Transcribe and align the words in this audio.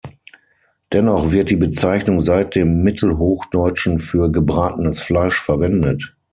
Dennoch 0.93 1.29
wird 1.31 1.51
die 1.51 1.55
Bezeichnung 1.55 2.21
seit 2.21 2.55
dem 2.55 2.81
Mittelhochdeutschen 2.81 3.99
für 3.99 4.31
„gebratenes 4.31 4.99
Fleisch“ 4.99 5.39
verwendet. 5.39 6.15